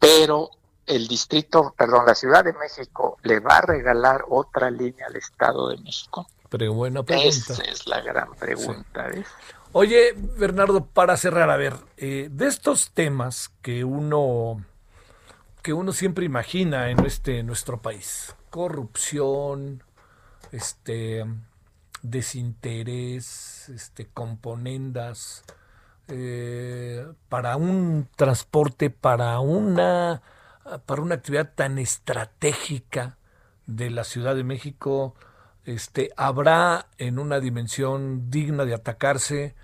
pero 0.00 0.50
el 0.86 1.06
distrito, 1.08 1.74
perdón, 1.76 2.06
la 2.06 2.14
Ciudad 2.14 2.44
de 2.44 2.52
México 2.52 3.18
le 3.22 3.40
va 3.40 3.58
a 3.58 3.62
regalar 3.62 4.24
otra 4.28 4.70
línea 4.70 5.06
al 5.06 5.16
Estado 5.16 5.68
de 5.68 5.78
México. 5.78 6.26
Pero 6.48 6.74
buena 6.74 7.02
pregunta. 7.02 7.28
Esa 7.28 7.62
es 7.62 7.86
la 7.86 8.00
gran 8.00 8.34
pregunta. 8.34 9.08
Oye, 9.72 10.12
Bernardo, 10.14 10.84
para 10.84 11.16
cerrar, 11.16 11.48
a 11.48 11.56
ver, 11.56 11.74
eh, 11.96 12.28
de 12.30 12.46
estos 12.46 12.90
temas 12.90 13.50
que 13.62 13.84
uno 13.84 14.62
que 15.62 15.72
uno 15.72 15.92
siempre 15.92 16.24
imagina 16.24 16.90
en 16.90 17.06
este 17.06 17.42
nuestro 17.44 17.80
país, 17.80 18.34
corrupción, 18.50 19.84
este 20.50 21.24
desinterés, 22.02 23.68
este 23.68 24.08
componendas 24.12 25.44
eh, 26.08 27.06
para 27.28 27.56
un 27.56 28.08
transporte, 28.16 28.90
para 28.90 29.38
una 29.38 30.20
para 30.86 31.02
una 31.02 31.16
actividad 31.16 31.52
tan 31.54 31.78
estratégica 31.78 33.18
de 33.66 33.90
la 33.90 34.04
Ciudad 34.04 34.34
de 34.34 34.44
México, 34.44 35.14
este, 35.64 36.10
habrá 36.16 36.88
en 36.98 37.18
una 37.18 37.40
dimensión 37.40 38.30
digna 38.30 38.64
de 38.64 38.74
atacarse 38.74 39.54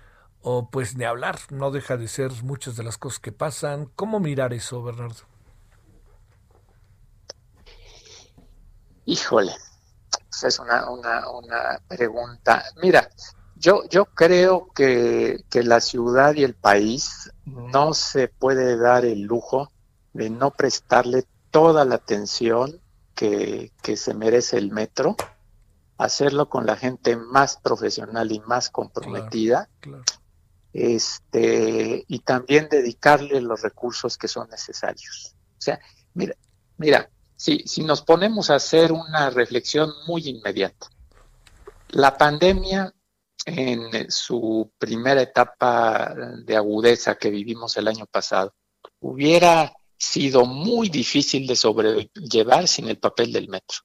o 0.41 0.69
pues 0.69 0.97
de 0.97 1.05
hablar, 1.05 1.37
no 1.49 1.71
deja 1.71 1.97
de 1.97 2.07
ser 2.07 2.31
muchas 2.43 2.77
de 2.77 2.83
las 2.83 2.97
cosas 2.97 3.19
que 3.19 3.31
pasan. 3.31 3.89
¿Cómo 3.95 4.19
mirar 4.19 4.53
eso, 4.53 4.81
Bernardo? 4.81 5.23
Híjole, 9.05 9.53
es 10.43 10.59
una, 10.59 10.89
una, 10.89 11.29
una 11.29 11.81
pregunta. 11.87 12.63
Mira, 12.81 13.09
yo, 13.55 13.83
yo 13.89 14.05
creo 14.05 14.69
que, 14.73 15.43
que 15.49 15.63
la 15.63 15.81
ciudad 15.81 16.35
y 16.35 16.43
el 16.43 16.53
país 16.53 17.31
no 17.45 17.93
se 17.93 18.29
puede 18.29 18.77
dar 18.77 19.03
el 19.03 19.23
lujo 19.23 19.71
de 20.13 20.29
no 20.29 20.51
prestarle 20.51 21.25
toda 21.51 21.85
la 21.85 21.95
atención 21.95 22.79
que, 23.15 23.71
que 23.81 23.97
se 23.97 24.13
merece 24.13 24.57
el 24.57 24.71
metro 24.71 25.15
hacerlo 25.99 26.49
con 26.49 26.65
la 26.65 26.77
gente 26.77 27.17
más 27.17 27.57
profesional 27.57 28.31
y 28.31 28.39
más 28.39 28.69
comprometida. 28.69 29.69
Este, 30.71 32.05
y 32.07 32.19
también 32.19 32.69
dedicarle 32.69 33.41
los 33.41 33.61
recursos 33.61 34.17
que 34.17 34.29
son 34.29 34.49
necesarios. 34.49 35.35
O 35.57 35.61
sea, 35.61 35.79
mira, 36.13 36.35
mira, 36.77 37.09
si, 37.35 37.59
si 37.67 37.83
nos 37.83 38.01
ponemos 38.01 38.49
a 38.49 38.55
hacer 38.55 38.93
una 38.93 39.29
reflexión 39.29 39.91
muy 40.07 40.29
inmediata, 40.29 40.87
la 41.89 42.17
pandemia 42.17 42.93
en 43.45 44.09
su 44.09 44.71
primera 44.77 45.21
etapa 45.21 46.13
de 46.45 46.55
agudeza 46.55 47.15
que 47.15 47.29
vivimos 47.29 47.75
el 47.75 47.89
año 47.89 48.05
pasado, 48.05 48.53
hubiera 49.01 49.73
sido 49.99 50.45
muy 50.45 50.89
difícil 50.89 51.45
de 51.45 51.55
sobrellevar 51.55 52.67
sin 52.67 52.87
el 52.87 52.97
papel 52.97 53.33
del 53.33 53.49
metro. 53.49 53.79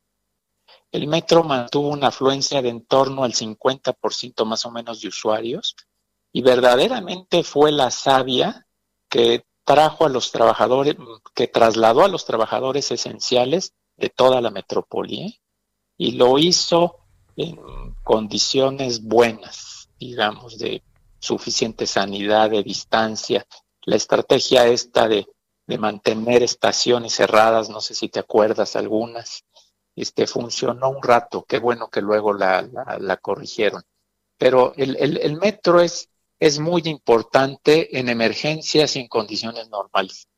El 0.93 1.09
metro 1.09 1.43
mantuvo 1.43 1.89
una 1.89 2.07
afluencia 2.07 2.63
de 2.63 2.69
en 2.69 2.87
torno 2.87 3.25
al 3.25 3.33
50% 3.33 4.45
más 4.45 4.65
o 4.65 4.71
menos 4.71 5.01
de 5.01 5.09
usuarios 5.09 5.75
y 6.33 6.41
verdaderamente 6.41 7.43
fue 7.43 7.73
la 7.73 7.91
savia 7.91 8.67
que 9.09 9.45
trajo 9.65 10.07
a 10.07 10.09
los 10.09 10.31
trabajadores, 10.31 10.95
que 11.35 11.49
trasladó 11.49 12.05
a 12.05 12.09
los 12.09 12.25
trabajadores 12.25 12.93
esenciales 12.93 13.75
de 13.97 14.09
toda 14.09 14.41
la 14.41 14.51
metrópoli 14.51 15.23
¿eh? 15.23 15.41
y 15.97 16.13
lo 16.13 16.39
hizo 16.39 17.01
en 17.37 17.59
condiciones 18.05 19.03
buenas, 19.03 19.91
digamos, 19.99 20.59
de 20.59 20.83
suficiente 21.19 21.87
sanidad, 21.87 22.51
de 22.51 22.63
distancia. 22.63 23.45
La 23.85 23.97
estrategia 23.97 24.67
esta 24.69 25.09
de, 25.09 25.27
de 25.67 25.79
mantener 25.79 26.43
estaciones 26.43 27.15
cerradas, 27.15 27.71
no 27.71 27.81
sé 27.81 27.95
si 27.95 28.09
te 28.09 28.21
acuerdas 28.21 28.77
algunas, 28.77 29.45
este, 29.97 30.27
funcionó 30.27 30.91
un 30.91 31.03
rato, 31.03 31.45
qué 31.49 31.59
bueno 31.59 31.89
que 31.89 32.03
luego 32.03 32.33
la, 32.33 32.69
la, 32.99 33.17
corrigieron. 33.17 33.83
Pero 34.37 34.75
el, 34.77 34.97
el, 34.97 35.37
metro 35.37 35.81
es, 35.81 36.11
es 36.39 36.59
muy 36.59 36.83
importante 36.87 37.99
en 37.99 38.09
emergencias 38.09 38.97
y 38.97 39.01
en 39.01 39.09
condiciones 39.09 39.69
normales. 39.71 40.29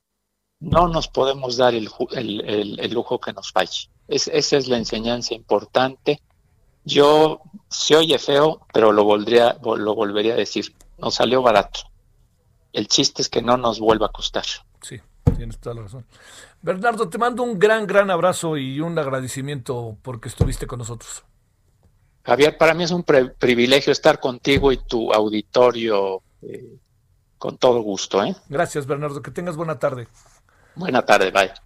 No 0.61 0.89
nos 0.89 1.09
podemos 1.09 1.57
dar 1.57 1.75
el, 1.75 1.91
el 2.12 2.93
lujo 2.93 3.19
que 3.19 3.33
nos 3.33 3.51
falle. 3.53 3.91
Es, 4.09 4.29
esa 4.29 4.57
es 4.57 4.69
la 4.69 4.77
enseñanza 4.77 5.35
importante. 5.35 6.21
Yo, 6.85 7.41
se 7.69 7.97
oye 7.97 8.19
feo, 8.19 8.61
pero 8.73 8.93
lo, 8.93 9.05
volvería, 9.05 9.59
lo 9.62 9.95
volvería 9.95 10.35
a 10.35 10.37
decir. 10.37 10.75
Nos 10.99 11.15
salió 11.15 11.43
barato. 11.43 11.81
El 12.73 12.89
chiste 12.89 13.23
es 13.23 13.29
que 13.29 13.43
no 13.43 13.57
nos 13.57 13.81
vuelva 13.81 14.07
a 14.07 14.12
costar. 14.12 14.45
Sí, 14.83 15.01
tienes 15.37 15.59
toda 15.59 15.77
la 15.77 15.83
razón. 15.83 16.05
Bernardo, 16.62 17.09
te 17.09 17.18
mando 17.18 17.42
un 17.42 17.59
gran, 17.59 17.87
gran 17.87 18.11
abrazo 18.11 18.57
y 18.57 18.81
un 18.81 18.99
agradecimiento 18.99 19.96
porque 20.03 20.29
estuviste 20.29 20.66
con 20.66 20.79
nosotros. 20.79 21.25
Javier, 22.25 22.59
para 22.59 22.75
mí 22.75 22.83
es 22.83 22.90
un 22.90 23.05
privilegio 23.05 23.92
estar 23.92 24.18
contigo 24.18 24.72
y 24.72 24.79
tu 24.79 25.12
auditorio 25.12 26.22
eh, 26.42 26.77
con 27.38 27.57
todo 27.57 27.81
gusto. 27.83 28.25
¿eh? 28.25 28.35
Gracias, 28.49 28.87
Bernardo. 28.87 29.22
Que 29.22 29.31
tengas 29.31 29.57
buena 29.57 29.79
tarde. 29.79 30.09
Buena 30.75 31.05
tarde, 31.05 31.31
bye. 31.31 31.65